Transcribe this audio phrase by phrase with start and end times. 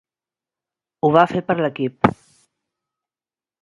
[1.09, 2.13] Ho va fer per l'equip.